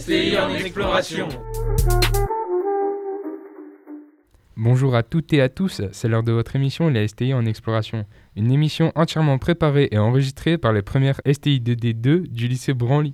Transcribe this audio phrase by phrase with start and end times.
[0.00, 1.28] STI en exploration.
[4.56, 8.06] Bonjour à toutes et à tous, c'est l'heure de votre émission Les STI en exploration.
[8.34, 13.12] Une émission entièrement préparée et enregistrée par les premières STI 2D2 du lycée Branly.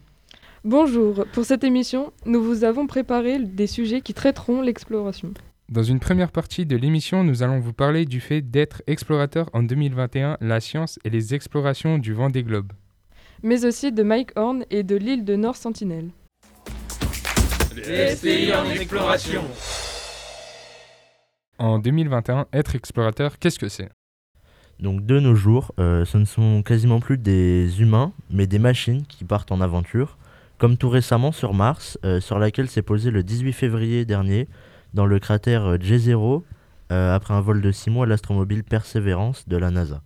[0.62, 5.34] Bonjour, pour cette émission, nous vous avons préparé des sujets qui traiteront l'exploration.
[5.68, 9.64] Dans une première partie de l'émission, nous allons vous parler du fait d'être explorateur en
[9.64, 12.72] 2021, la science et les explorations du vent des globes.
[13.42, 16.10] Mais aussi de Mike Horn et de l'île de Nord Sentinelle.
[17.88, 19.42] Les en exploration.
[21.58, 23.88] En 2021, être explorateur, qu'est-ce que c'est?
[24.80, 29.06] Donc de nos jours, euh, ce ne sont quasiment plus des humains, mais des machines
[29.06, 30.18] qui partent en aventure,
[30.58, 34.48] comme tout récemment sur Mars, euh, sur laquelle s'est posé le 18 février dernier
[34.92, 36.42] dans le cratère euh, J0,
[36.90, 40.02] euh, après un vol de 6 mois l'astromobile Perseverance de la NASA.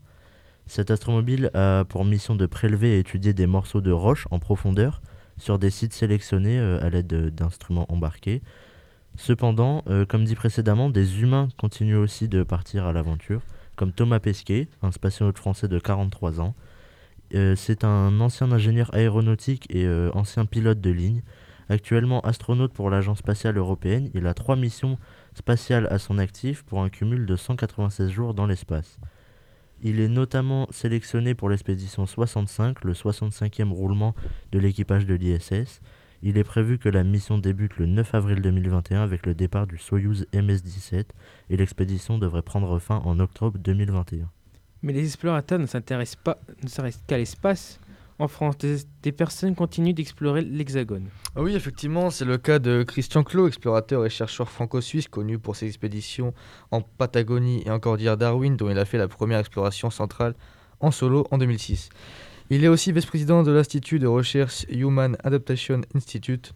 [0.66, 5.00] Cet astromobile a pour mission de prélever et étudier des morceaux de roche en profondeur
[5.40, 8.42] sur des sites sélectionnés euh, à l'aide de- d'instruments embarqués.
[9.16, 13.42] Cependant, euh, comme dit précédemment, des humains continuent aussi de partir à l'aventure,
[13.76, 16.54] comme Thomas Pesquet, un spationaute français de 43 ans.
[17.34, 21.22] Euh, C'est un ancien ingénieur aéronautique et euh, ancien pilote de ligne.
[21.68, 24.98] Actuellement astronaute pour l'Agence spatiale européenne, il a trois missions
[25.34, 28.98] spatiales à son actif pour un cumul de 196 jours dans l'espace.
[29.82, 34.14] Il est notamment sélectionné pour l'expédition 65, le 65e roulement
[34.52, 35.80] de l'équipage de l'ISS.
[36.22, 39.78] Il est prévu que la mission débute le 9 avril 2021 avec le départ du
[39.78, 41.04] Soyuz MS-17
[41.48, 44.28] et l'expédition devrait prendre fin en octobre 2021.
[44.82, 47.80] Mais les explorateurs ne s'intéressent pas ne s'arrêtent qu'à l'espace.
[48.20, 51.08] En France, des, personnes continuent d'explorer l'Hexagone.
[51.34, 55.56] Ah Oui, effectivement, c'est le cas de Christian Clot, explorateur et chercheur franco-suisse connu pour
[55.56, 56.34] ses expéditions
[56.70, 60.34] en Patagonie et en cordillère Darwin, dont il a fait la première exploration centrale
[60.80, 61.88] en solo en 2006.
[62.50, 66.52] Il est aussi vice-président de l'Institut de recherche Human Adaptation Institute.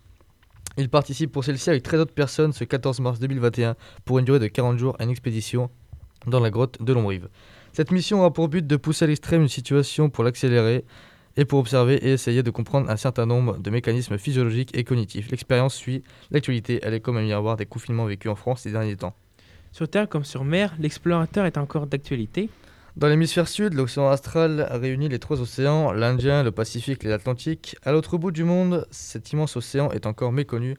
[0.76, 3.74] Il participe pour celle-ci avec 13 autres personnes ce 14 mars 2021
[4.04, 5.70] pour une durée de 40 jours à une expédition
[6.26, 7.30] dans la grotte de Lombrive.
[7.72, 10.84] Cette mission a pour but de pousser à l'extrême une situation pour l'accélérer
[11.36, 15.30] et pour observer et essayer de comprendre un certain nombre de mécanismes physiologiques et cognitifs.
[15.30, 18.96] L'expérience suit l'actualité, elle est comme un miroir des confinements vécus en France ces derniers
[18.96, 19.14] temps.
[19.72, 22.48] Sur Terre comme sur mer, l'explorateur est encore d'actualité.
[22.96, 27.74] Dans l'hémisphère sud, l'océan astral réunit les trois océans, l'Indien, le Pacifique et l'Atlantique.
[27.82, 30.76] À l'autre bout du monde, cet immense océan est encore méconnu.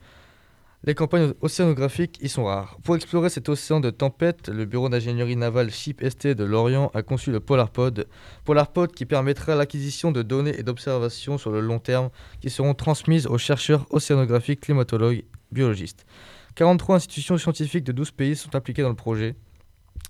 [0.88, 2.78] Les campagnes océanographiques y sont rares.
[2.84, 7.02] Pour explorer cet océan de tempête, le bureau d'ingénierie navale Ship ST de Lorient a
[7.02, 8.08] conçu le PolarPod.
[8.44, 13.26] PolarPod qui permettra l'acquisition de données et d'observations sur le long terme qui seront transmises
[13.26, 16.06] aux chercheurs océanographiques, climatologues, biologistes.
[16.54, 19.34] 43 institutions scientifiques de 12 pays sont impliquées dans le projet.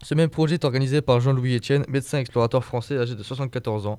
[0.03, 3.97] Ce même projet est organisé par Jean-Louis Etienne, médecin explorateur français âgé de 74 ans.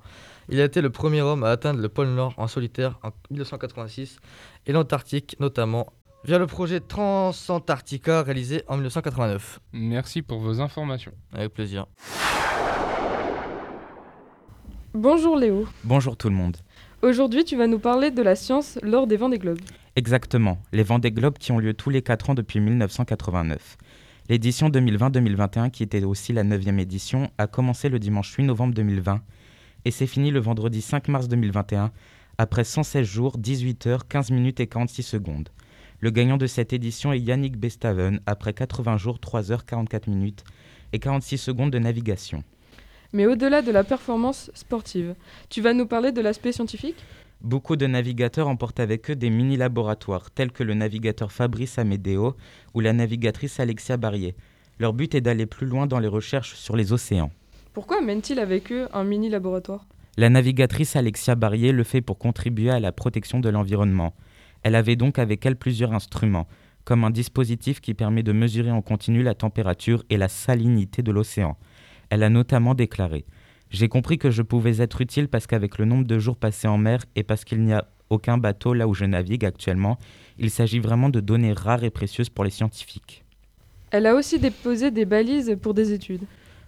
[0.51, 4.19] Il a été le premier homme à atteindre le pôle Nord en solitaire en 1986
[4.67, 5.95] et l'Antarctique notamment
[6.27, 9.61] via le projet Transantarctica réalisé en 1989.
[9.73, 11.13] Merci pour vos informations.
[11.33, 11.87] Avec plaisir.
[14.93, 15.69] Bonjour Léo.
[15.85, 16.57] Bonjour tout le monde.
[17.03, 19.61] Aujourd'hui, tu vas nous parler de la science lors des Vendée Globes.
[19.95, 23.77] Exactement, les Vendée Globes qui ont lieu tous les 4 ans depuis 1989.
[24.29, 29.21] L'édition 2020-2021, qui était aussi la 9e édition, a commencé le dimanche 8 novembre 2020
[29.85, 31.93] et s'est fini le vendredi 5 mars 2021
[32.39, 35.51] après 116 jours, 18 heures, 15 minutes et 46 secondes.
[36.01, 40.45] Le gagnant de cette édition est Yannick Bestaven après 80 jours, 3 heures, 44 minutes
[40.93, 42.45] et 46 secondes de navigation.
[43.15, 45.15] Mais au-delà de la performance sportive,
[45.49, 47.03] tu vas nous parler de l'aspect scientifique?
[47.41, 52.37] Beaucoup de navigateurs emportent avec eux des mini-laboratoires, tels que le navigateur Fabrice Amedeo
[52.75, 54.35] ou la navigatrice Alexia Barrier.
[54.79, 57.31] Leur but est d'aller plus loin dans les recherches sur les océans.
[57.73, 59.87] Pourquoi mène-t-il avec eux un mini laboratoire
[60.19, 64.15] La navigatrice Alexia Barrier le fait pour contribuer à la protection de l'environnement.
[64.67, 66.49] Elle avait donc avec elle plusieurs instruments,
[66.83, 71.13] comme un dispositif qui permet de mesurer en continu la température et la salinité de
[71.13, 71.57] l'océan.
[72.11, 73.27] Elle a notamment déclaré
[73.71, 76.79] J'ai compris que je pouvais être utile parce qu'avec le nombre de jours passés en
[76.79, 79.99] mer et parce qu'il n'y a aucun bateau là où je navigue actuellement,
[80.37, 83.25] il s'agit vraiment de données rares et précieuses pour les scientifiques.
[83.93, 86.25] Elle a aussi déposé des balises pour des études.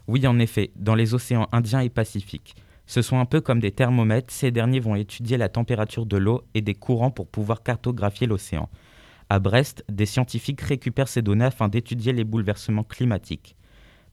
[0.06, 2.55] Oui, en effet, dans les océans Indien et Pacifique.
[2.88, 6.43] Ce sont un peu comme des thermomètres, ces derniers vont étudier la température de l'eau
[6.55, 8.70] et des courants pour pouvoir cartographier l'océan.
[9.29, 13.56] À Brest, des scientifiques récupèrent ces données afin d'étudier les bouleversements climatiques,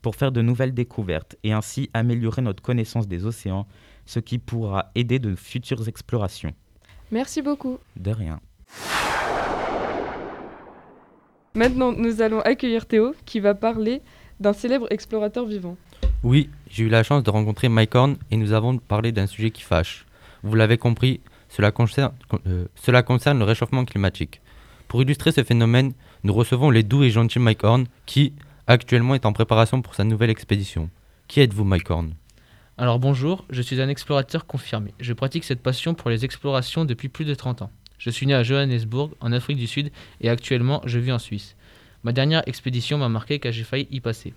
[0.02, 3.66] pour faire de nouvelles découvertes et ainsi améliorer notre connaissance des océans,
[4.04, 6.52] ce qui pourra aider de futures explorations.
[7.10, 7.78] Merci beaucoup.
[7.96, 8.40] De rien.
[11.54, 14.02] Maintenant, nous allons accueillir Théo qui va parler
[14.38, 15.78] d'un célèbre explorateur vivant.
[16.22, 19.50] Oui, j'ai eu la chance de rencontrer Mike Horn et nous avons parlé d'un sujet
[19.50, 20.06] qui fâche.
[20.42, 22.12] Vous l'avez compris, cela concerne,
[22.46, 24.40] euh, cela concerne le réchauffement climatique.
[24.88, 25.92] Pour illustrer ce phénomène,
[26.24, 28.32] nous recevons les doux et gentils Mike Horn qui,
[28.66, 30.90] actuellement, est en préparation pour sa nouvelle expédition.
[31.28, 32.14] Qui êtes-vous, Mike Horn?
[32.78, 34.92] Alors bonjour, je suis un explorateur confirmé.
[35.00, 37.70] Je pratique cette passion pour les explorations depuis plus de 30 ans.
[37.98, 39.90] Je suis né à Johannesburg, en Afrique du Sud,
[40.20, 41.56] et actuellement je vis en Suisse.
[42.04, 44.34] Ma dernière expédition m'a marqué car j'ai failli y passer.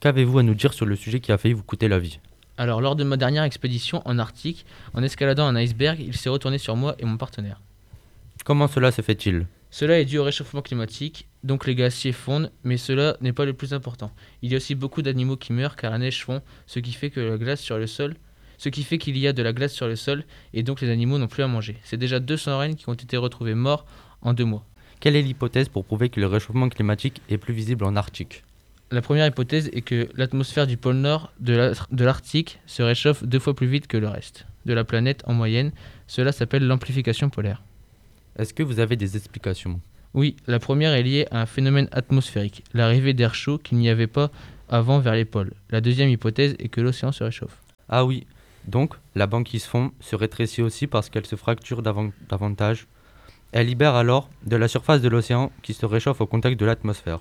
[0.00, 2.20] Qu'avez-vous à nous dire sur le sujet qui a failli vous coûter la vie
[2.56, 4.64] Alors lors de ma dernière expédition en Arctique,
[4.94, 7.60] en escaladant un iceberg, il s'est retourné sur moi et mon partenaire.
[8.44, 9.46] Comment cela se fait-il?
[9.72, 13.54] Cela est dû au réchauffement climatique, donc les glaciers fondent, mais cela n'est pas le
[13.54, 14.12] plus important.
[14.40, 17.10] Il y a aussi beaucoup d'animaux qui meurent car la neige fond, ce qui fait
[17.10, 18.14] que la glace sur le sol,
[18.56, 20.22] ce qui fait qu'il y a de la glace sur le sol
[20.54, 21.76] et donc les animaux n'ont plus à manger.
[21.82, 23.84] C'est déjà 200 rennes qui ont été retrouvés morts
[24.22, 24.64] en deux mois.
[25.00, 28.44] Quelle est l'hypothèse pour prouver que le réchauffement climatique est plus visible en Arctique?
[28.90, 33.22] La première hypothèse est que l'atmosphère du pôle nord de la- de l'Arctique se réchauffe
[33.22, 35.72] deux fois plus vite que le reste de la planète en moyenne.
[36.06, 37.62] Cela s'appelle l'amplification polaire.
[38.38, 39.80] Est-ce que vous avez des explications?
[40.14, 44.06] Oui, la première est liée à un phénomène atmosphérique, l'arrivée d'air chaud qu'il n'y avait
[44.06, 44.30] pas
[44.70, 45.52] avant vers les pôles.
[45.70, 47.58] La deuxième hypothèse est que l'océan se réchauffe.
[47.90, 48.26] Ah oui,
[48.66, 52.86] donc la banquise fond se rétrécit aussi parce qu'elle se fracture davan- davantage.
[53.52, 57.20] Elle libère alors de la surface de l'océan qui se réchauffe au contact de l'atmosphère.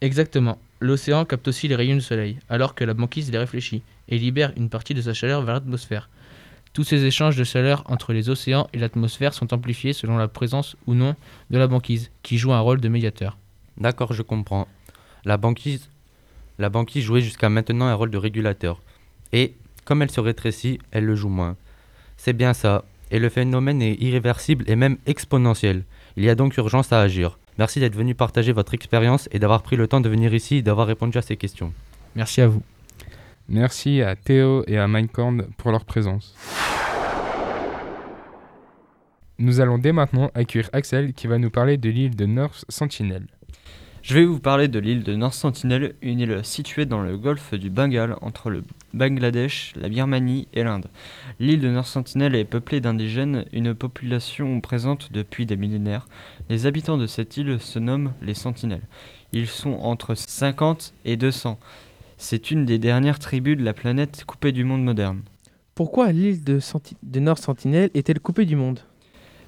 [0.00, 0.58] Exactement.
[0.80, 4.52] L'océan capte aussi les rayons du soleil, alors que la banquise les réfléchit et libère
[4.56, 6.08] une partie de sa chaleur vers l'atmosphère.
[6.72, 10.76] Tous ces échanges de chaleur entre les océans et l'atmosphère sont amplifiés selon la présence
[10.86, 11.16] ou non
[11.50, 13.36] de la banquise, qui joue un rôle de médiateur.
[13.76, 14.68] D'accord, je comprends.
[15.24, 15.90] La banquise,
[16.58, 18.80] la banquise jouait jusqu'à maintenant un rôle de régulateur.
[19.32, 19.54] Et
[19.84, 21.56] comme elle se rétrécit, elle le joue moins.
[22.16, 22.84] C'est bien ça.
[23.10, 25.82] Et le phénomène est irréversible et même exponentiel.
[26.16, 27.39] Il y a donc urgence à agir.
[27.58, 30.62] Merci d'être venu partager votre expérience et d'avoir pris le temps de venir ici et
[30.62, 31.72] d'avoir répondu à ces questions.
[32.16, 32.62] Merci à vous.
[33.48, 36.34] Merci à Théo et à Minecraft pour leur présence.
[39.38, 43.26] Nous allons dès maintenant accueillir Axel qui va nous parler de l'île de North Sentinel.
[44.02, 47.52] Je vais vous parler de l'île de North Sentinel, une île située dans le golfe
[47.52, 48.64] du Bengale entre le
[48.94, 50.86] Bangladesh, la Birmanie et l'Inde.
[51.38, 56.08] L'île de North Sentinel est peuplée d'indigènes, une population présente depuis des millénaires.
[56.48, 58.88] Les habitants de cette île se nomment les Sentinelles.
[59.32, 61.58] Ils sont entre 50 et 200.
[62.16, 65.20] C'est une des dernières tribus de la planète coupée du monde moderne.
[65.74, 66.58] Pourquoi l'île de,
[67.02, 68.80] de Nord Sentinelle est-elle coupée du monde?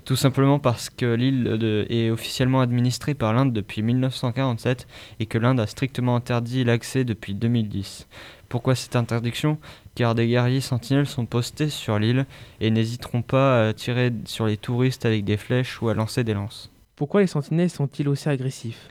[0.04, 4.88] Tout simplement parce que l'île est officiellement administrée par l'Inde depuis 1947
[5.20, 8.08] et que l'Inde a strictement interdit l'accès depuis 2010.
[8.48, 9.58] Pourquoi cette interdiction?
[9.94, 12.26] Car des guerriers sentinelles sont postés sur l'île
[12.60, 16.34] et n'hésiteront pas à tirer sur les touristes avec des flèches ou à lancer des
[16.34, 16.72] lances.
[16.96, 18.88] Pourquoi les sentinelles sont-ils aussi agressifs?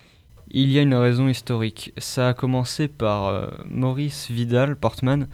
[0.49, 1.93] Il y a une raison historique.
[1.97, 5.27] Ça a commencé par euh, Maurice Vidal Portman,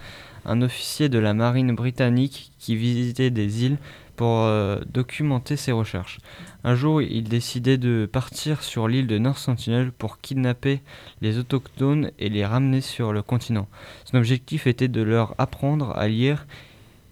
[0.45, 3.77] un officier de la marine britannique qui visitait des îles
[4.17, 6.19] pour euh, documenter ses recherches.
[6.65, 10.81] Un jour, il décidait de partir sur l'île de North Sentinel pour kidnapper
[11.21, 13.67] les autochtones et les ramener sur le continent.
[14.05, 16.47] Son objectif était de leur apprendre à lire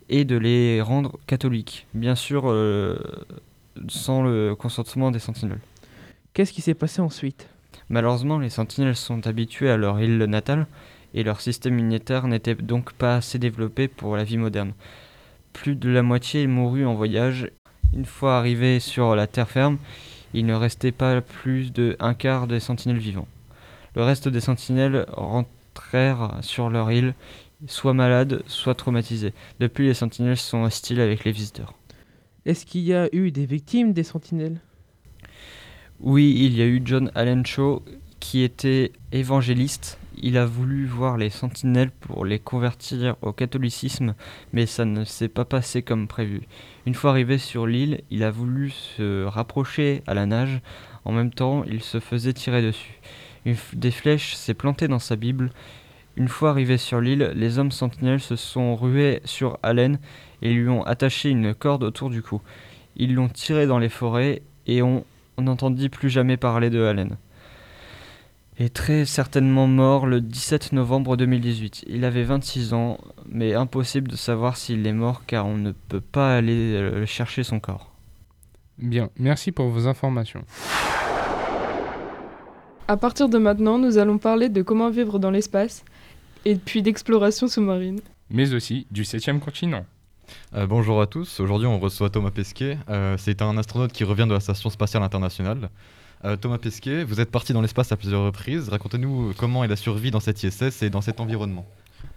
[0.09, 2.97] et de les rendre catholiques, bien sûr euh,
[3.87, 5.61] sans le consentement des sentinelles.
[6.33, 7.47] Qu'est-ce qui s'est passé ensuite?
[7.89, 10.65] Malheureusement, les sentinelles sont habitués à leur île natale
[11.13, 14.73] et leur système immunitaire n'était donc pas assez développé pour la vie moderne.
[15.55, 17.49] Plus de la moitié mourut en voyage.
[17.93, 19.77] Une fois arrivés sur la terre ferme,
[20.33, 23.27] il ne restait pas plus de un quart des sentinelles vivants.
[23.95, 27.13] Le reste des sentinelles rentrèrent sur leur île,
[27.67, 29.33] soit malades, soit traumatisés.
[29.61, 31.73] Depuis, les sentinelles sont hostiles avec les visiteurs.
[32.45, 34.59] Est-ce qu'il y a eu des victimes des sentinelles?
[36.01, 37.81] Oui, il y a eu John Allen Shaw
[38.19, 39.97] qui était évangéliste.
[40.21, 44.15] Il a voulu voir les sentinelles pour les convertir au catholicisme,
[44.53, 46.41] mais ça ne s'est pas passé comme prévu.
[46.85, 50.61] Une fois arrivé sur l'île, il a voulu se rapprocher à la nage.
[51.03, 52.99] En même temps, il se faisait tirer dessus.
[53.45, 55.51] Une des flèches s'est plantée dans sa Bible.
[56.15, 59.99] Une fois arrivé sur l'île, les hommes sentinelles se sont rués sur Allen
[60.41, 62.41] et lui ont attaché une corde autour du cou.
[62.95, 65.03] Ils l'ont tiré dans les forêts et on
[65.37, 67.17] n'entendit plus jamais parler de Allen.
[68.57, 71.83] Est très certainement mort le 17 novembre 2018.
[71.87, 72.97] Il avait 26 ans,
[73.27, 77.43] mais impossible de savoir s'il est mort car on ne peut pas aller euh, chercher
[77.43, 77.91] son corps.
[78.77, 80.45] Bien, merci pour vos informations.
[82.87, 85.83] À partir de maintenant, nous allons parler de comment vivre dans l'espace
[86.45, 87.99] et puis d'exploration sous-marine.
[88.29, 89.85] Mais aussi du 7 continent.
[90.53, 92.77] Euh, bonjour à tous, aujourd'hui on reçoit Thomas Pesquet.
[92.89, 95.69] Euh, c'est un astronaute qui revient de la Station spatiale internationale.
[96.25, 98.69] Euh, Thomas Pesquet, vous êtes parti dans l'espace à plusieurs reprises.
[98.69, 101.65] Racontez-nous comment est la survie dans cette ISS et dans cet environnement.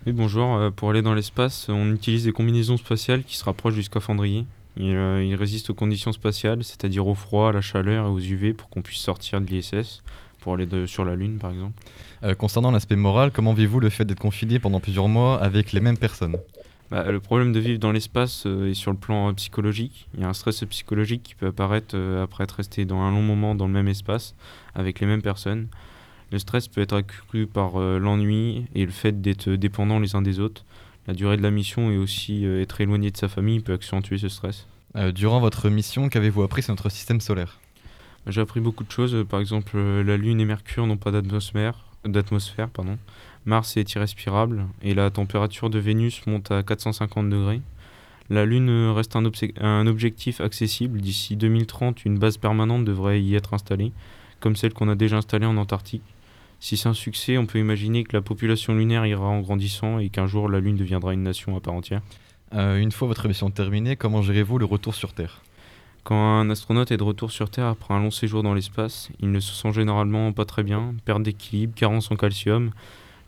[0.07, 0.57] Oui, bonjour.
[0.57, 4.47] Euh, pour aller dans l'espace, on utilise des combinaisons spatiales qui se rapprochent du scaphandrier.
[4.79, 8.19] Il, euh, il résiste aux conditions spatiales, c'est-à-dire au froid, à la chaleur et aux
[8.21, 10.03] UV pour qu'on puisse sortir de l'ISS
[10.41, 11.75] pour aller de- sur la Lune par exemple.
[12.23, 15.81] Euh, concernant l'aspect moral, comment vivez-vous le fait d'être confiné pendant plusieurs mois avec les
[15.81, 16.37] mêmes personnes?
[16.91, 20.09] Bah, le problème de vivre dans l'espace euh, est sur le plan euh, psychologique.
[20.15, 23.11] Il y a un stress psychologique qui peut apparaître euh, après être resté dans un
[23.11, 24.35] long moment dans le même espace
[24.75, 25.69] avec les mêmes personnes.
[26.33, 30.41] Le stress peut être accru par l'ennui et le fait d'être dépendants les uns des
[30.41, 30.67] autres.
[31.07, 34.29] La durée de la mission et aussi être éloigné de sa famille peut accentuer ce
[34.29, 34.67] stress.
[35.15, 37.59] Durant votre mission, qu'avez-vous appris sur notre système solaire?
[38.27, 39.25] J'ai appris beaucoup de choses.
[39.27, 41.88] Par exemple, la Lune et Mercure n'ont pas d'atmosphère.
[42.05, 42.99] D'atmosphère, pardon.
[43.45, 47.61] Mars est irrespirable et la température de Vénus monte à 450 degrés.
[48.31, 51.01] La Lune reste un objectif accessible.
[51.01, 53.93] D'ici 2030, une base permanente devrait y être installée,
[54.41, 56.03] comme celle qu'on a déjà installée en Antarctique.
[56.61, 60.11] Si c'est un succès, on peut imaginer que la population lunaire ira en grandissant et
[60.11, 62.03] qu'un jour la Lune deviendra une nation à part entière.
[62.55, 65.43] Euh, Une fois votre mission terminée, comment gérez-vous le retour sur Terre?
[66.09, 69.31] Quand un astronaute est de retour sur Terre après un long séjour dans l'espace, il
[69.31, 72.71] ne se sent généralement pas très bien, perte d'équilibre, carence en calcium,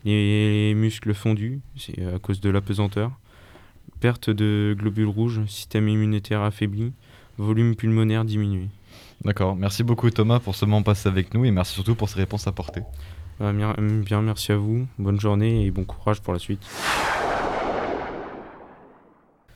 [0.03, 3.11] les muscles fondus, c'est à cause de l'apesanteur,
[3.99, 6.91] perte de globules rouges, système immunitaire affaibli,
[7.37, 8.65] volume pulmonaire diminué.
[9.23, 12.17] D'accord, merci beaucoup Thomas pour ce moment passé avec nous et merci surtout pour ces
[12.17, 12.81] réponses apportées.
[13.41, 16.65] Euh, bien, bien, merci à vous, bonne journée et bon courage pour la suite.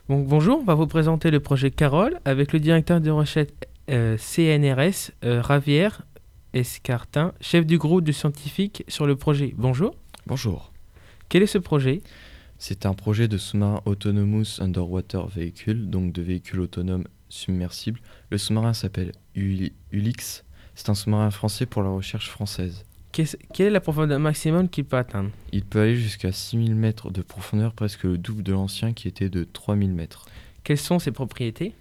[0.09, 3.49] Donc, bonjour, on va vous présenter le projet Carole avec le directeur de recherche
[3.89, 6.03] euh, CNRS, euh, Ravière
[6.53, 9.53] Escartin, chef du groupe de scientifiques sur le projet.
[9.57, 9.95] Bonjour.
[10.27, 10.71] Bonjour.
[11.27, 12.01] Quel est ce projet?
[12.57, 17.99] C'est un projet de sous-marin Autonomous Underwater Vehicle, donc de véhicule autonome submersible.
[18.29, 20.45] Le sous-marin s'appelle Uli- Ulix.
[20.75, 22.83] C'est un sous-marin français pour la recherche française.
[23.15, 25.29] Qu'est-ce- Quelle est la profondeur maximum qu'il peut atteindre?
[25.53, 29.29] Il peut aller jusqu'à 6000 mètres de profondeur, presque le double de l'ancien qui était
[29.29, 30.25] de 3000 mètres.
[30.65, 31.73] Quelles sont ses propriétés?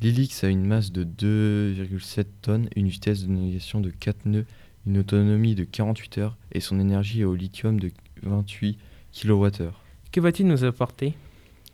[0.00, 4.46] L'Ilix a une masse de 2,7 tonnes, une vitesse de navigation de 4 nœuds,
[4.86, 7.90] une autonomie de 48 heures et son énergie est au lithium de
[8.22, 8.78] 28
[9.12, 9.50] kWh.
[10.12, 11.12] Que va-t-il nous apporter?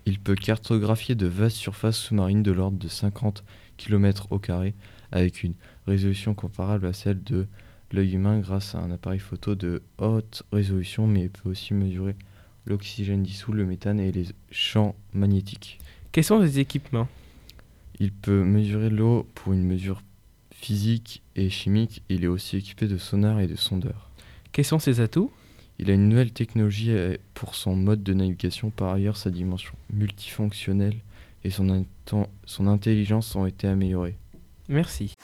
[0.04, 3.44] Il peut cartographier de vastes surfaces sous-marines de l'ordre de 50
[3.76, 4.74] km au carré
[5.12, 5.54] avec une
[5.86, 7.46] résolution comparable à celle de
[7.92, 12.16] l'œil humain grâce à un appareil photo de haute résolution mais il peut aussi mesurer
[12.66, 15.78] l'oxygène dissous, le méthane et les champs magnétiques.
[16.12, 17.08] Quels sont ses équipements?
[17.98, 20.02] Il peut mesurer l'eau pour une mesure
[20.52, 22.02] physique et chimique.
[22.08, 24.10] Il est aussi équipé de sonar et de sondeurs.
[24.52, 25.30] Quels sont ses atouts?
[25.78, 28.70] Il a une nouvelle technologie euh, pour son mode de navigation.
[28.70, 30.96] Par ailleurs, sa dimension multifonctionnelle
[31.44, 31.86] et son,
[32.44, 34.16] son intelligence ont été améliorées.
[34.68, 35.14] Merci.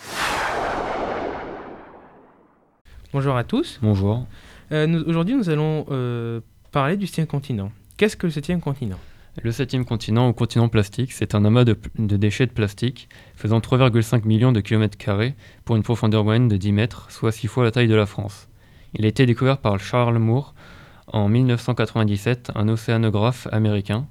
[3.12, 3.78] Bonjour à tous.
[3.82, 4.26] Bonjour.
[4.72, 6.40] Euh, Aujourd'hui, nous allons euh,
[6.72, 7.70] parler du septième continent.
[7.96, 8.98] Qu'est-ce que le septième continent?
[9.42, 14.26] Le septième continent ou continent plastique, c'est un amas de déchets de plastique faisant 3,5
[14.26, 15.34] millions de kilomètres carrés
[15.64, 18.48] pour une profondeur moyenne de 10 mètres, soit 6 fois la taille de la France.
[18.94, 20.54] Il a été découvert par Charles Moore
[21.08, 24.06] en 1997, un océanographe américain.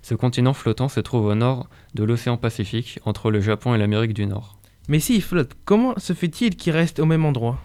[0.00, 4.14] Ce continent flottant se trouve au nord de l'océan Pacifique, entre le Japon et l'Amérique
[4.14, 4.56] du Nord.
[4.88, 7.58] Mais s'il flotte, comment se fait-il qu'il reste au même endroit?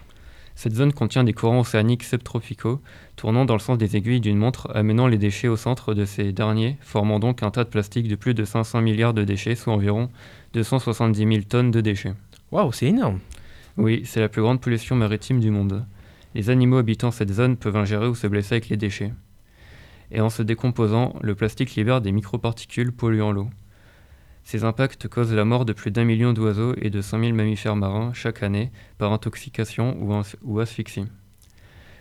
[0.58, 2.80] Cette zone contient des courants océaniques subtropicaux
[3.14, 6.32] tournant dans le sens des aiguilles d'une montre, amenant les déchets au centre de ces
[6.32, 9.72] derniers, formant donc un tas de plastique de plus de 500 milliards de déchets, soit
[9.72, 10.10] environ
[10.54, 12.14] 270 000 tonnes de déchets.
[12.50, 13.20] Waouh, c'est énorme
[13.76, 15.86] Oui, c'est la plus grande pollution maritime du monde.
[16.34, 19.12] Les animaux habitant cette zone peuvent ingérer ou se blesser avec les déchets.
[20.10, 23.48] Et en se décomposant, le plastique libère des microparticules polluant l'eau.
[24.50, 27.76] Ces impacts causent la mort de plus d'un million d'oiseaux et de 100 000 mammifères
[27.76, 31.04] marins chaque année par intoxication ou, ou asphyxie.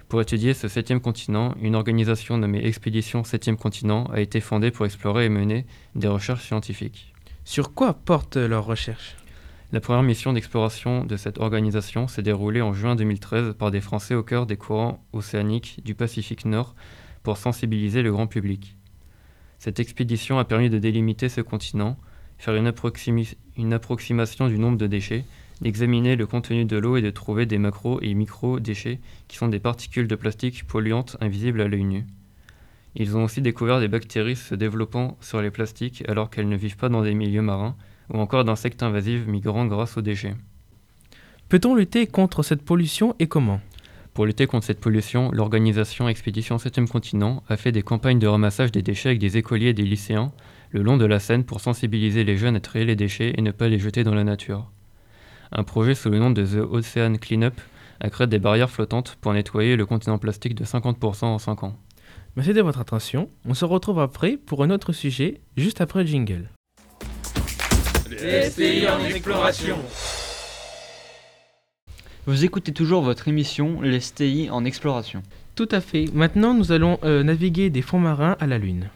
[0.08, 4.86] Pour étudier ce septième continent, une organisation nommée Expédition Septième Continent a été fondée pour
[4.86, 7.14] explorer et mener des recherches scientifiques.
[7.44, 9.18] Sur quoi portent leurs recherches?
[9.74, 14.16] La première mission d'exploration de cette organisation s'est déroulée en juin 2013 par des Français
[14.16, 16.76] au cœur des courants océaniques du Pacifique Nord
[17.24, 18.78] pour sensibiliser le grand public.
[19.60, 21.98] Cette expédition a permis de délimiter ce continent,
[22.38, 25.26] faire une, approximi- une approximation du nombre de déchets,
[25.62, 29.60] d'examiner le contenu de l'eau et de trouver des macro et micro-déchets qui sont des
[29.60, 32.06] particules de plastique polluantes invisibles à l'œil nu.
[32.96, 36.78] Ils ont aussi découvert des bactéries se développant sur les plastiques alors qu'elles ne vivent
[36.78, 37.76] pas dans des milieux marins,
[38.14, 40.36] ou encore d'insectes invasifs migrant grâce aux déchets.
[41.50, 43.62] Peut-on lutter contre cette pollution et comment?
[44.14, 48.72] Pour lutter contre cette pollution, l'organisation Expédition 7e Continent a fait des campagnes de ramassage
[48.72, 50.32] des déchets avec des écoliers et des lycéens
[50.72, 53.52] le long de la Seine pour sensibiliser les jeunes à trier les déchets et ne
[53.52, 54.70] pas les jeter dans la nature.
[55.52, 57.60] Un projet sous le nom de The Ocean Cleanup
[58.00, 61.76] a créé des barrières flottantes pour nettoyer le continent plastique de 50% en 5 ans.
[62.36, 63.30] Merci de votre attention.
[63.46, 66.50] On se retrouve après pour un autre sujet, juste après le jingle.
[68.12, 69.78] Les STI en exploration.
[72.26, 75.24] Vous écoutez toujours votre émission Les STI en exploration.
[75.56, 76.06] Tout à fait.
[76.14, 78.90] Maintenant, nous allons euh, naviguer des fonds marins à la Lune.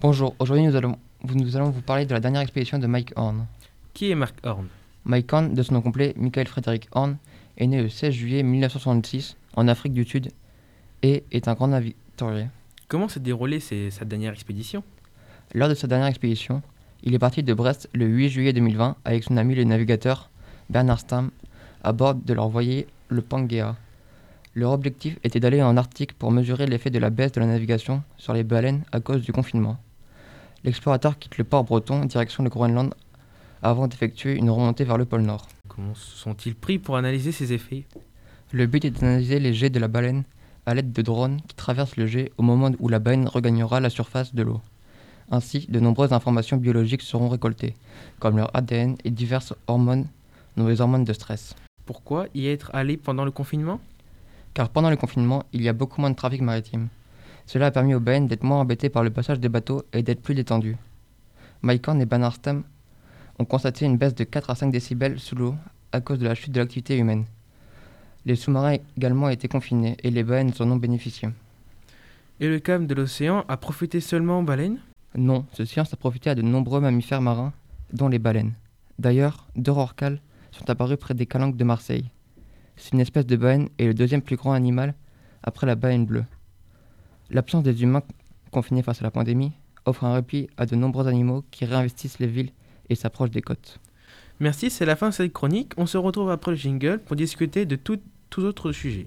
[0.00, 3.46] Bonjour, aujourd'hui nous allons, nous allons vous parler de la dernière expédition de Mike Horn.
[3.94, 4.68] Qui est Mark Horn?
[5.04, 7.16] Mike Horn, de son nom complet Michael Frederick Horn,
[7.56, 10.30] est né le 16 juillet 1966 en Afrique du Sud
[11.02, 12.46] et est un grand navigatier.
[12.88, 14.82] Comment s'est déroulée sa dernière expédition?
[15.54, 16.62] Lors de sa dernière expédition,
[17.02, 20.30] il est parti de Brest le 8 juillet 2020 avec son ami le navigateur
[20.70, 21.30] Bernard Stam
[21.82, 23.76] à bord de leur voilier le Pangea.
[24.54, 28.02] Leur objectif était d'aller en Arctique pour mesurer l'effet de la baisse de la navigation
[28.16, 29.78] sur les baleines à cause du confinement.
[30.64, 32.92] L'explorateur quitte le port breton direction le Groenland
[33.62, 35.48] avant d'effectuer une remontée vers le pôle Nord.
[35.68, 37.84] Comment sont-ils pris pour analyser ces effets?
[38.52, 40.24] Le but est d'analyser les jets de la baleine
[40.66, 43.90] à l'aide de drones qui traversent le jet au moment où la baleine regagnera la
[43.90, 44.60] surface de l'eau.
[45.30, 47.74] Ainsi, de nombreuses informations biologiques seront récoltées,
[48.18, 50.06] comme leur ADN et diverses hormones,
[50.56, 51.54] nommées les hormones de stress.
[51.84, 53.80] Pourquoi y être allé pendant le confinement?
[54.54, 56.88] Car pendant le confinement, il y a beaucoup moins de trafic maritime.
[57.48, 60.20] Cela a permis aux baleines d'être moins embêtées par le passage des bateaux et d'être
[60.20, 60.76] plus détendues.
[61.62, 62.62] Mike Horn et Bernard Stam
[63.38, 65.54] ont constaté une baisse de 4 à 5 décibels sous l'eau
[65.90, 67.24] à cause de la chute de l'activité humaine.
[68.26, 71.30] Les sous-marins également ont été confinés et les baleines en ont bénéficié.
[72.38, 74.80] Et le calme de l'océan a profité seulement aux baleines?
[75.16, 77.54] Non, ce silence a profité à de nombreux mammifères marins,
[77.94, 78.52] dont les baleines.
[78.98, 82.10] D'ailleurs, deux rorquals sont apparus près des calanques de Marseille.
[82.76, 84.92] C'est une espèce de baleine et le deuxième plus grand animal
[85.42, 86.24] après la baleine bleue.
[87.30, 88.02] L'absence des humains
[88.50, 89.52] confinés face à la pandémie
[89.84, 92.52] offre un répit à de nombreux animaux qui réinvestissent les villes
[92.88, 93.78] et s'approchent des côtes.
[94.40, 95.72] Merci, c'est la fin de cette chronique.
[95.76, 97.98] On se retrouve après le jingle pour discuter de tout,
[98.30, 99.06] tout autre sujet.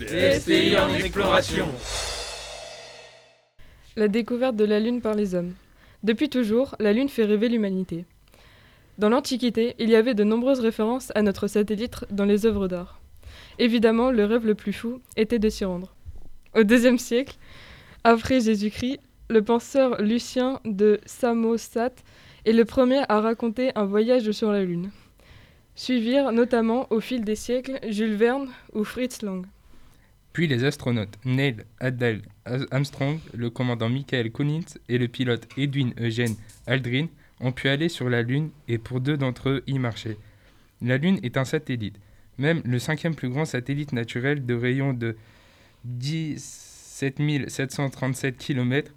[0.00, 1.68] Les STI en exploration.
[3.96, 5.52] La découverte de la Lune par les hommes.
[6.02, 8.04] Depuis toujours, la Lune fait rêver l'humanité.
[8.98, 13.00] Dans l'Antiquité, il y avait de nombreuses références à notre satellite dans les œuvres d'art.
[13.58, 15.94] Évidemment, le rêve le plus fou était de s'y rendre.
[16.54, 17.36] Au IIe siècle,
[18.04, 22.04] après Jésus-Christ, le penseur Lucien de Samosate
[22.44, 24.90] est le premier à raconter un voyage sur la Lune.
[25.74, 29.46] Suivirent notamment au fil des siècles Jules Verne ou Fritz Lang.
[30.34, 32.20] Puis les astronautes Neil Adel
[32.70, 36.36] Armstrong, le commandant Michael Collins et le pilote Edwin Eugene
[36.66, 37.06] Aldrin
[37.40, 40.18] ont pu aller sur la Lune et pour deux d'entre eux y marcher.
[40.82, 41.96] La Lune est un satellite,
[42.36, 45.16] même le cinquième plus grand satellite naturel de rayon de
[45.84, 48.92] 17 737 km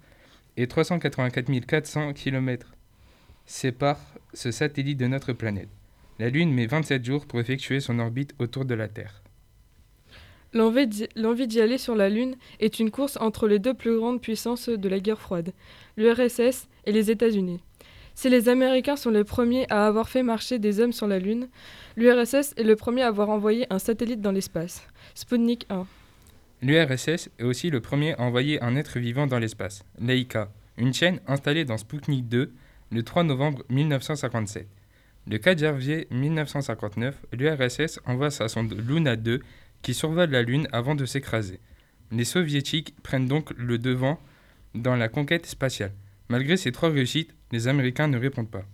[0.56, 2.72] et 384 400 km
[3.46, 4.00] sépare
[4.34, 5.68] ce satellite de notre planète.
[6.18, 9.22] La Lune met 27 jours pour effectuer son orbite autour de la Terre.
[10.52, 13.96] L'envie d'y l'envie d'y aller sur la Lune est une course entre les deux plus
[13.96, 15.52] grandes puissances de la guerre froide,
[15.96, 17.60] l'URSS et les États-Unis.
[18.14, 21.48] Si les Américains sont les premiers à avoir fait marcher des hommes sur la Lune,
[21.96, 25.86] l'URSS est le premier à avoir envoyé un satellite dans l'espace, Sputnik 1.
[26.62, 31.20] L'URSS est aussi le premier à envoyer un être vivant dans l'espace, Laika, une chaîne
[31.26, 32.52] installée dans Sputnik 2
[32.92, 34.66] le 3 novembre 1957.
[35.28, 39.40] Le 4 janvier 1959, l'URSS envoie sa sonde Luna 2
[39.82, 41.60] qui survole la Lune avant de s'écraser.
[42.10, 44.18] Les soviétiques prennent donc le devant
[44.74, 45.92] dans la conquête spatiale.
[46.28, 48.64] Malgré ces trois réussites, les Américains ne répondent pas.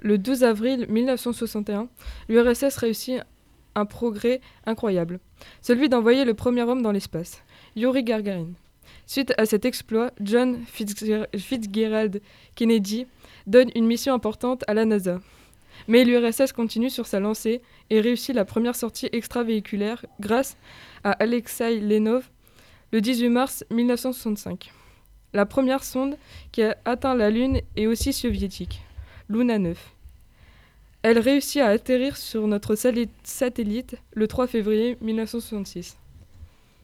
[0.00, 1.88] Le 12 avril 1961,
[2.28, 3.22] l'URSS réussit
[3.78, 5.20] un progrès incroyable,
[5.62, 7.42] celui d'envoyer le premier homme dans l'espace,
[7.76, 8.48] Yuri Gagarin.
[9.06, 12.20] Suite à cet exploit, John Fitzger- Fitzgerald
[12.54, 13.06] Kennedy
[13.46, 15.20] donne une mission importante à la NASA.
[15.86, 20.56] Mais l'URSS continue sur sa lancée et réussit la première sortie extravéhiculaire grâce
[21.04, 22.28] à Alexei Lenov
[22.92, 24.72] le 18 mars 1965.
[25.32, 26.16] La première sonde
[26.52, 28.80] qui a atteint la Lune est aussi soviétique,
[29.28, 29.97] Luna 9.
[31.02, 35.96] Elle réussit à atterrir sur notre satellite le 3 février 1966.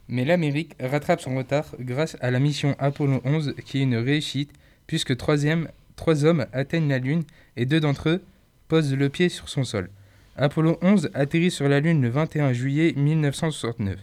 [0.08, 4.52] Mais l'Amérique rattrape son retard grâce à la mission Apollo 11 qui est une réussite
[4.86, 7.24] puisque trois hommes atteignent la Lune
[7.56, 8.22] et deux d'entre eux
[8.68, 9.90] posent le pied sur son sol.
[10.36, 13.98] Apollo 11 atterrit sur la Lune le 21 juillet 1969.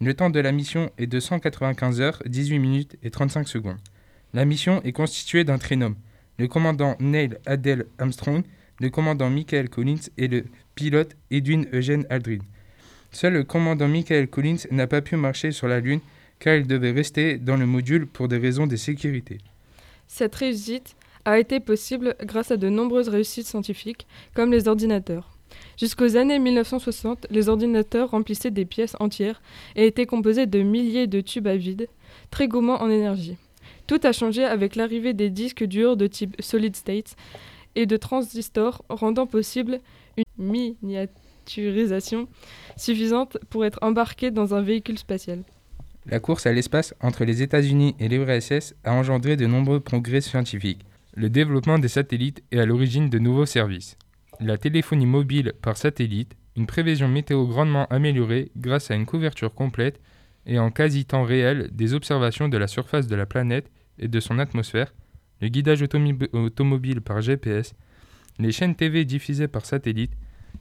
[0.00, 3.78] Le temps de la mission est de 195 heures, 18 minutes et 35 secondes.
[4.34, 5.96] La mission est constituée d'un trinôme,
[6.38, 8.44] le commandant Neil Adel Armstrong,
[8.80, 12.38] le commandant Michael Collins et le pilote Edwin Eugene Aldrin.
[13.10, 16.00] Seul le commandant Michael Collins n'a pas pu marcher sur la Lune
[16.38, 19.38] car il devait rester dans le module pour des raisons de sécurité.
[20.06, 25.36] Cette réussite a été possible grâce à de nombreuses réussites scientifiques, comme les ordinateurs.
[25.78, 29.42] Jusqu'aux années 1960, les ordinateurs remplissaient des pièces entières
[29.76, 31.88] et étaient composés de milliers de tubes à vide,
[32.30, 33.36] très gourmands en énergie.
[33.86, 37.16] Tout a changé avec l'arrivée des disques durs de type solid state
[37.78, 39.78] et de transistors, rendant possible
[40.16, 42.26] une miniaturisation
[42.76, 45.44] suffisante pour être embarqué dans un véhicule spatial.
[46.06, 50.84] La course à l'espace entre les États-Unis et l'URSS a engendré de nombreux progrès scientifiques.
[51.14, 53.96] Le développement des satellites est à l'origine de nouveaux services.
[54.40, 60.00] La téléphonie mobile par satellite, une prévision météo grandement améliorée grâce à une couverture complète
[60.46, 64.40] et en quasi-temps réel des observations de la surface de la planète et de son
[64.40, 64.92] atmosphère,
[65.40, 67.74] le guidage automobile par GPS,
[68.38, 70.12] les chaînes TV diffusées par satellite,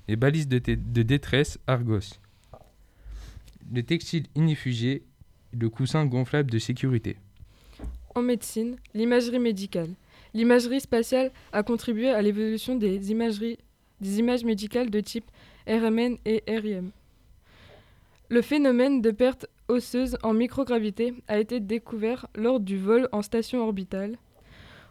[0.07, 0.59] les balises de,
[1.03, 2.19] détresse Argos,
[3.73, 5.03] le textile inifugé,
[5.53, 7.17] le coussin gonflable de sécurité.
[8.15, 9.89] En médecine, l'imagerie médicale.
[10.33, 13.11] L'imagerie spatiale a contribué à l'évolution des, des
[14.19, 15.25] images médicales de type
[15.67, 16.91] RMN et RIM.
[18.29, 23.63] Le phénomène de perte osseuse en microgravité a été découvert lors du vol en station
[23.63, 24.17] orbitale.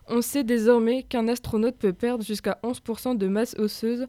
[0.09, 4.07] On sait désormais qu'un astronaute peut perdre jusqu'à 11% de masse osseuse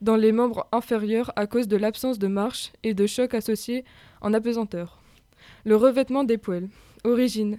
[0.00, 3.84] dans les membres inférieurs à cause de l'absence de marche et de chocs associés
[4.22, 5.02] en apesanteur.
[5.66, 6.70] Le revêtement des poêles.
[7.04, 7.58] Origine.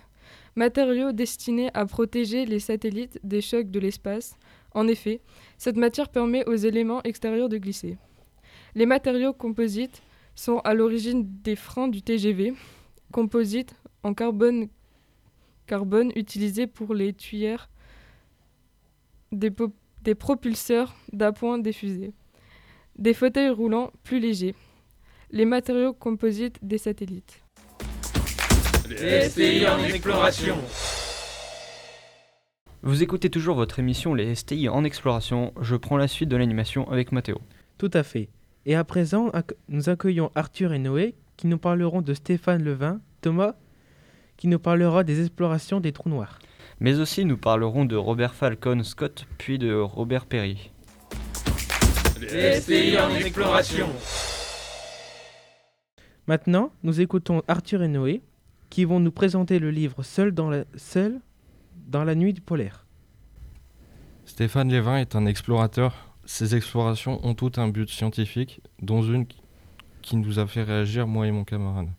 [0.56, 4.36] Matériau destiné à protéger les satellites des chocs de l'espace.
[4.74, 5.22] En effet,
[5.60, 7.98] cette matière permet aux éléments extérieurs de glisser.
[8.74, 10.02] Les matériaux composites
[10.34, 12.54] sont à l'origine des freins du TGV,
[13.12, 14.70] composites en carbone,
[15.68, 17.70] carbone utilisés pour les tuyères
[19.32, 22.14] des, propulseurs d'appoint des fusées,
[22.98, 24.56] des fauteuils roulants plus légers,
[25.32, 27.42] les matériaux composites des satellites.
[28.90, 30.58] Les STI en exploration.
[32.84, 35.54] Vous écoutez toujours votre émission Les STI en exploration.
[35.60, 37.42] Je prends la suite de l'animation avec Mathéo.
[37.80, 38.30] Tout à fait.
[38.68, 39.32] Et à présent,
[39.70, 43.56] nous accueillons Arthur et Noé qui nous parleront de Stéphane Levin, Thomas
[44.38, 46.40] qui nous parlera des explorations des trous noirs.
[46.80, 50.72] Mais aussi nous parlerons de Robert Falcon Scott puis de Robert Perry.
[52.22, 53.88] Les STI en exploration.
[56.28, 58.22] Maintenant, nous écoutons Arthur et Noé
[58.70, 61.22] qui vont nous présenter le livre Seul dans la, Seul
[61.88, 62.86] dans la nuit du polaire.
[64.26, 66.16] Stéphane Lévin est un explorateur.
[66.26, 69.28] Ses explorations ont tout un but scientifique, dont une
[70.02, 71.90] qui nous a fait réagir, moi et mon camarade.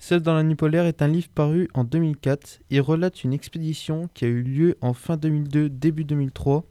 [0.00, 2.60] Seul dans la nuit polaire est un livre paru en 2004.
[2.70, 6.64] Il relate une expédition qui a eu lieu en fin 2002, début 2003.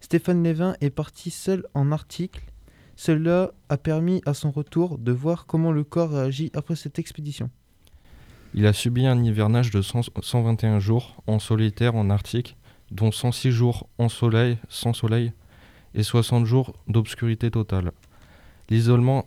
[0.00, 2.42] Stéphane Lévin est parti seul en Arctique.
[2.94, 7.48] Cela a permis à son retour de voir comment le corps réagit après cette expédition.
[8.52, 12.56] Il a subi un hivernage de 100 121 jours en solitaire en Arctique,
[12.90, 15.32] dont 106 jours en soleil, sans soleil,
[15.94, 17.92] et 60 jours d'obscurité totale.
[18.68, 19.26] L'isolement,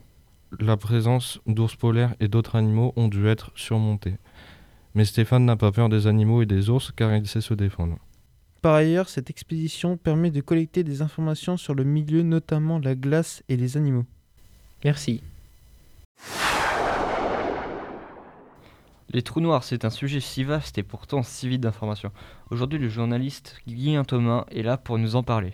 [0.60, 4.16] la présence d'ours polaires et d'autres animaux ont dû être surmontés.
[4.96, 7.98] Mais Stéphane n'a pas peur des animaux et des ours car il sait se défendre.
[8.62, 13.44] Par ailleurs, cette expédition permet de collecter des informations sur le milieu, notamment la glace
[13.50, 14.06] et les animaux.
[14.84, 15.22] Merci.
[19.10, 22.12] Les trous noirs, c'est un sujet si vaste et pourtant si vide d'informations.
[22.50, 25.54] Aujourd'hui, le journaliste Guillaume Thomas est là pour nous en parler.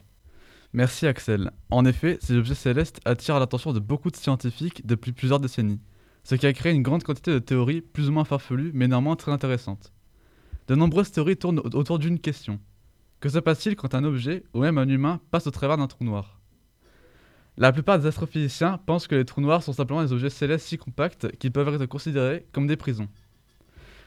[0.74, 1.52] Merci Axel.
[1.70, 5.80] En effet, ces objets célestes attirent l'attention de beaucoup de scientifiques depuis plusieurs décennies,
[6.24, 9.16] ce qui a créé une grande quantité de théories plus ou moins farfelues mais néanmoins
[9.16, 9.94] très intéressantes.
[10.68, 12.60] De nombreuses théories tournent au- autour d'une question.
[13.20, 16.04] Que se passe-t-il quand un objet, ou même un humain, passe au travers d'un trou
[16.06, 16.40] noir?
[17.56, 20.78] La plupart des astrophysiciens pensent que les trous noirs sont simplement des objets célestes si
[20.80, 23.10] compacts qu'ils peuvent être considérés comme des prisons.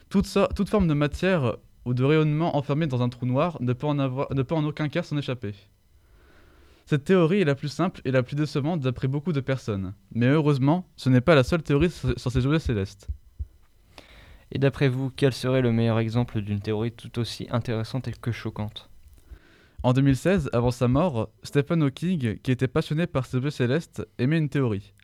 [0.09, 0.27] Toute,
[0.69, 4.89] forme de matière ou de rayonnement enfermé dans un trou noir ne peut en aucun
[4.89, 5.55] cas s'en échapper.
[6.89, 9.93] Cette théorie est la plus simple et la plus décevante d'après beaucoup de personnes.
[10.13, 13.09] Mais heureusement, ce n'est pas la seule théorie sur ces objets célestes.
[14.53, 18.31] Et d'après vous, quel serait le meilleur exemple d'une théorie tout aussi intéressante et que
[18.31, 18.89] choquante?
[19.83, 24.39] En 2016, avant sa mort, Stephen Hawking, qui était passionné par ces objets célestes, émet
[24.39, 24.95] une théorie.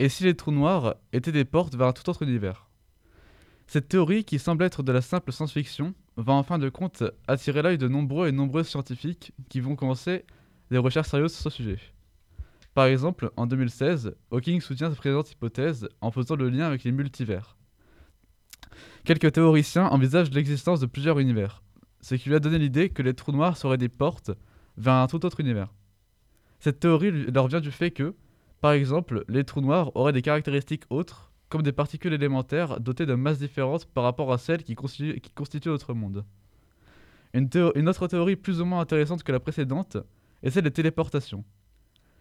[0.00, 2.68] Et si les trous noirs étaient des portes vers un tout autre univers?
[3.66, 7.62] Cette théorie, qui semble être de la simple science-fiction, va en fin de compte attirer
[7.62, 10.26] l'œil de nombreux et nombreux scientifiques qui vont commencer
[10.72, 11.78] des recherches sérieuses sur ce sujet.
[12.74, 16.92] Par exemple, en 2016, Hawking soutient cette présente hypothèse en faisant le lien avec les
[16.92, 17.58] multivers.
[19.04, 21.62] Quelques théoriciens envisagent l'existence de plusieurs univers,
[22.00, 24.30] ce qui lui a donné l'idée que les trous noirs seraient des portes
[24.78, 25.74] vers un tout autre univers.
[26.58, 28.14] Cette théorie leur vient du fait que,
[28.62, 33.14] par exemple, les trous noirs auraient des caractéristiques autres, comme des particules élémentaires dotées de
[33.14, 35.20] masses différentes par rapport à celles qui constituent,
[35.66, 36.24] notre monde.
[37.34, 39.98] Une autre théorie plus ou moins intéressante que la précédente
[40.42, 41.44] est celle des téléportations.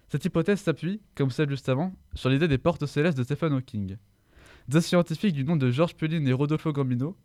[0.10, 3.98] Cette hypothèse s'appuie, comme celle juste avant, sur l'idée des portes célestes de Stephen Hawking.
[4.68, 7.16] Deux scientifiques du nom de George Pulling et Rodolfo Gambino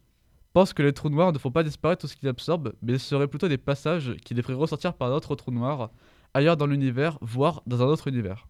[0.52, 3.28] pensent que les trous noirs ne font pas disparaître tout ce qu'ils absorbent, mais seraient
[3.28, 5.90] plutôt des passages qui les feraient ressortir par d'autres trous noirs
[6.32, 8.46] ailleurs dans l'univers, voire dans un autre univers.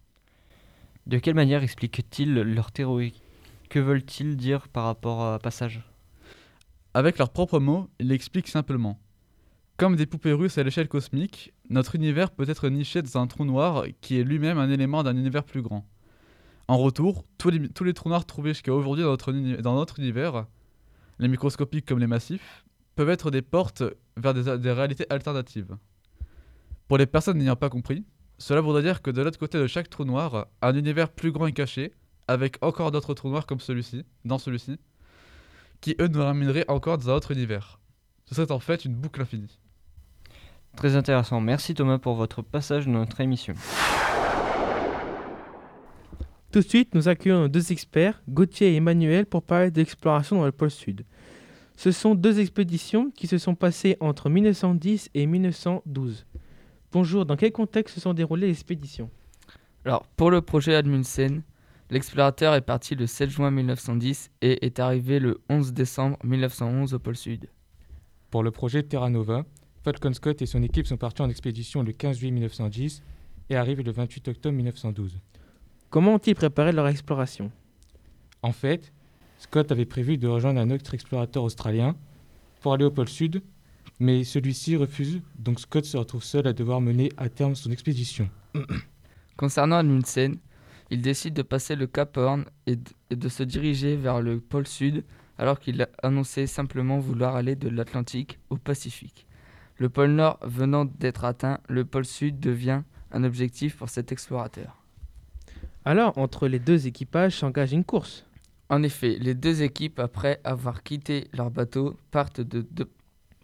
[1.05, 3.21] De quelle manière expliquent-ils leur théorie?
[3.69, 5.81] Que veulent-ils dire par rapport à passage
[6.93, 8.99] Avec leurs propres mots, ils l'expliquent simplement.
[9.77, 13.45] Comme des poupées russes à l'échelle cosmique, notre univers peut être niché dans un trou
[13.45, 15.87] noir qui est lui-même un élément d'un univers plus grand.
[16.67, 20.47] En retour, tous les, trous noirs trouvés jusqu'à aujourd'hui dans notre, uni- dans notre univers,
[21.19, 23.83] les microscopiques comme les massifs, peuvent être des portes
[24.17, 25.77] vers des, des réalités alternatives.
[26.87, 28.03] Pour les personnes n'ayant pas compris,
[28.39, 31.45] cela voudrait dire que de l'autre côté de chaque trou noir, un univers plus grand
[31.45, 31.93] est caché,
[32.27, 34.79] avec encore d'autres trous noirs comme celui-ci, dans celui-ci,
[35.81, 37.79] qui eux nous ramèneraient encore dans un autre univers.
[38.25, 39.59] Ce serait en fait une boucle infinie.
[40.77, 41.41] Très intéressant.
[41.41, 43.55] Merci Thomas pour votre passage dans notre émission.
[46.51, 50.37] Tout de suite, nous accueillons nos deux experts, Gauthier et Emmanuel, pour parler de l'exploration
[50.37, 51.03] dans le pôle Sud.
[51.75, 56.27] Ce sont deux expéditions qui se sont passées entre 1910 et 1912.
[56.91, 59.09] Bonjour, dans quel contexte se sont déroulées les expéditions?
[59.83, 61.41] Alors, pour le projet Amundsen,
[61.89, 66.99] l'explorateur est parti le 7 juin 1910 et est arrivé le 11 décembre 1911 au
[66.99, 67.49] pôle Sud.
[68.29, 69.43] Pour le projet Terra Nova,
[69.87, 73.01] Falcon Scott et son équipe sont partis en expédition le 15 juillet 1910
[73.49, 75.17] et arrivent le 28 octobre 1912.
[75.89, 77.53] Comment ont-ils préparé leur exploration?
[78.41, 78.91] En fait,
[79.37, 81.95] Scott avait prévu de rejoindre un autre explorateur australien
[82.59, 83.41] pour aller au pôle Sud,
[83.97, 88.29] mais celui-ci refuse, donc Scott se retrouve seul à devoir mener à terme son expédition.
[89.37, 90.35] Concernant Amundsen,
[90.89, 95.05] il décide de passer le Cap Horn et de se diriger vers le pôle Sud
[95.37, 99.26] alors qu'il a annoncé simplement vouloir aller de l'Atlantique au Pacifique.
[99.77, 104.81] Le pôle Nord venant d'être atteint, le pôle Sud devient un objectif pour cet explorateur.
[105.85, 108.25] Alors, entre les deux équipages s'engage une course.
[108.69, 112.89] En effet, les deux équipes, après avoir quitté leur bateau, partent de, de-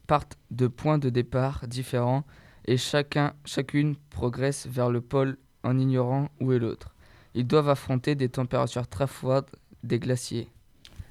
[0.08, 2.26] partent de points de départ différents
[2.66, 6.94] et chacun, chacune progresse vers le pôle en ignorant où est l'autre.
[7.36, 9.50] Ils doivent affronter des températures très froides,
[9.84, 10.50] des glaciers.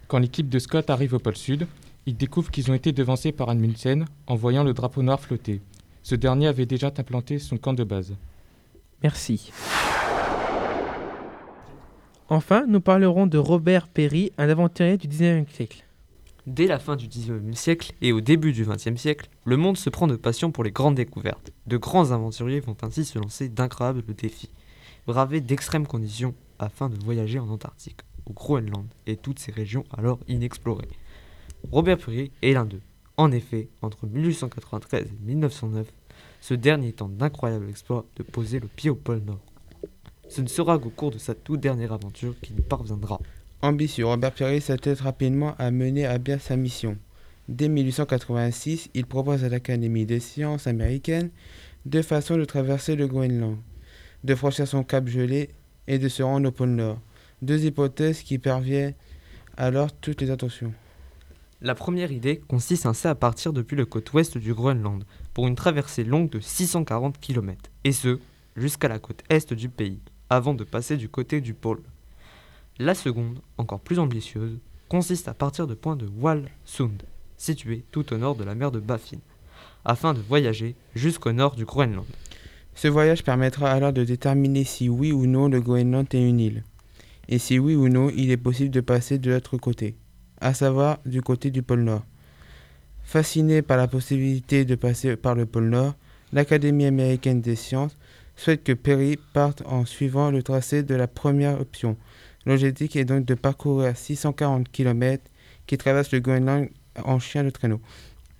[0.08, 1.66] Quand l'équipe de Scott arrive au pôle Sud,
[2.06, 5.60] ils découvrent qu'ils ont été devancés par Amundsen en voyant le drapeau noir flotter.
[6.02, 8.14] Ce dernier avait déjà implanté son camp de base.
[9.02, 9.52] Merci.
[12.28, 15.84] Enfin, nous parlerons de Robert Perry, un aventurier du 19e siècle.
[16.46, 19.90] Dès la fin du XIXe siècle et au début du XXe siècle, le monde se
[19.90, 21.52] prend de passion pour les grandes découvertes.
[21.68, 24.50] De grands aventuriers vont ainsi se lancer d'incroyables défis,
[25.06, 30.18] braver d'extrêmes conditions afin de voyager en Antarctique, au Groenland et toutes ces régions alors
[30.26, 30.88] inexplorées.
[31.70, 32.80] Robert Peary est l'un d'eux.
[33.16, 35.86] En effet, entre 1893 et 1909,
[36.40, 39.40] ce dernier tente d'incroyables exploits de poser le pied au pôle Nord.
[40.28, 43.20] Ce ne sera qu'au cours de sa toute dernière aventure qu'il parviendra.
[43.60, 46.98] Ambitieux, Robert Peary s'attelle rapidement à mener à bien sa mission.
[47.48, 51.30] Dès 1886, il propose à l'Académie des sciences américaine
[51.86, 53.58] deux façons de traverser le Groenland,
[54.24, 55.50] de franchir son cap gelé
[55.86, 56.98] et de se rendre au pôle Nord.
[57.40, 58.94] Deux hypothèses qui parviennent
[59.56, 60.72] alors toutes les attentions.
[61.64, 65.54] La première idée consiste ainsi à partir depuis le côte ouest du Groenland pour une
[65.54, 68.18] traversée longue de 640 km, et ce,
[68.56, 71.80] jusqu'à la côte est du pays, avant de passer du côté du pôle.
[72.80, 77.00] La seconde, encore plus ambitieuse, consiste à partir de point de Walsund,
[77.36, 79.18] situé tout au nord de la mer de Baffin,
[79.84, 82.06] afin de voyager jusqu'au nord du Groenland.
[82.74, 86.64] Ce voyage permettra alors de déterminer si oui ou non le Groenland est une île,
[87.28, 89.94] et si oui ou non il est possible de passer de l'autre côté,
[90.42, 92.02] à savoir du côté du pôle Nord.
[93.04, 95.94] Fasciné par la possibilité de passer par le pôle Nord,
[96.32, 97.96] l'Académie américaine des sciences
[98.36, 101.96] souhaite que Perry parte en suivant le tracé de la première option.
[102.44, 105.24] L'objectif est donc de parcourir 640 km
[105.66, 106.68] qui traversent le Groenland
[107.04, 107.80] en chien de traîneau.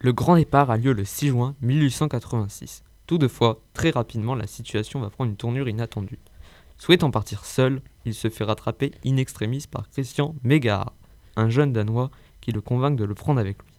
[0.00, 2.82] Le grand départ a lieu le 6 juin 1886.
[3.06, 6.18] Toutefois, très rapidement, la situation va prendre une tournure inattendue.
[6.78, 10.94] Souhaitant partir seul, il se fait rattraper in extremis par Christian Megahard,
[11.36, 13.72] un jeune Danois qui le convainc de le prendre avec lui.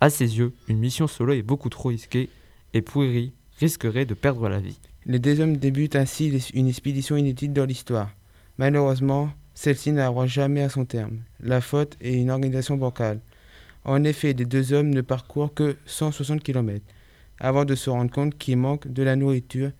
[0.00, 2.28] À ses yeux, une mission solo est beaucoup trop risquée
[2.74, 4.80] et Poury risquerait de perdre la vie.
[5.06, 8.10] Les deux hommes débutent ainsi une expédition inédite dans l'histoire.
[8.58, 11.18] Malheureusement, celle-ci n'arrivera jamais à son terme.
[11.40, 13.20] La faute est une organisation bancale.
[13.84, 16.84] En effet, les deux hommes ne parcourent que 160 km
[17.38, 19.72] avant de se rendre compte qu'il manque de la nourriture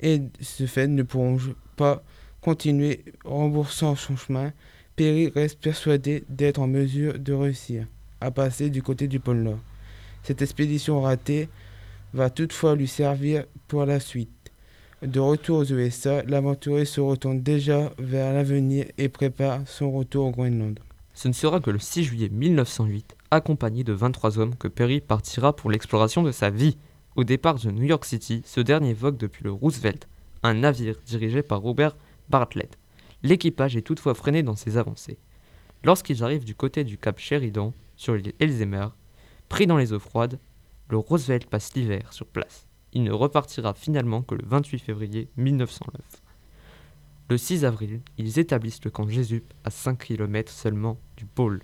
[0.00, 1.38] et de ce fait ne pourront
[1.76, 2.02] pas
[2.40, 4.52] continuer remboursant son chemin.
[4.96, 7.86] Perry reste persuadé d'être en mesure de réussir
[8.22, 9.58] à passer du côté du pôle Nord.
[10.22, 11.50] Cette expédition ratée
[12.14, 14.30] va toutefois lui servir pour la suite.
[15.02, 20.30] De retour aux USA, l'aventurier se retourne déjà vers l'avenir et prépare son retour au
[20.30, 20.80] Groenland.
[21.12, 25.54] Ce ne sera que le 6 juillet 1908, accompagné de 23 hommes, que Perry partira
[25.54, 26.78] pour l'exploration de sa vie.
[27.16, 30.08] Au départ de New York City, ce dernier vogue depuis le Roosevelt,
[30.42, 31.96] un navire dirigé par Robert
[32.30, 32.78] Bartlett.
[33.26, 35.18] L'équipage est toutefois freiné dans ses avancées.
[35.82, 38.86] Lorsqu'ils arrivent du côté du cap Sheridan, sur l'île Elzemer,
[39.48, 40.38] pris dans les eaux froides,
[40.90, 42.68] le Roosevelt passe l'hiver sur place.
[42.92, 46.04] Il ne repartira finalement que le 28 février 1909.
[47.28, 51.62] Le 6 avril, ils établissent le camp Jésus à 5 km seulement du pôle.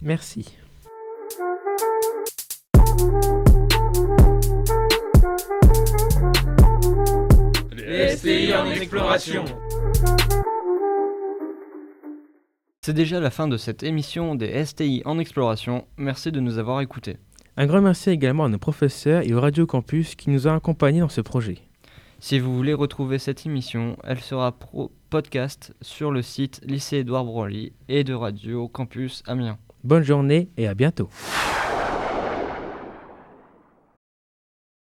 [0.00, 0.56] Merci.
[7.76, 9.44] Les STI en exploration.
[12.86, 15.86] C'est déjà la fin de cette émission des STI en exploration.
[15.96, 17.16] Merci de nous avoir écoutés.
[17.56, 21.00] Un grand merci également à nos professeurs et au Radio Campus qui nous ont accompagnés
[21.00, 21.60] dans ce projet.
[22.20, 27.24] Si vous voulez retrouver cette émission, elle sera pro podcast sur le site lycée Édouard
[27.24, 29.56] Branly et de Radio Campus Amiens.
[29.82, 31.08] Bonne journée et à bientôt.